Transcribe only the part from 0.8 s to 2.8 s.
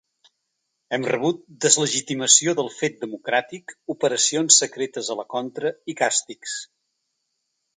Hem rebut deslegitimació del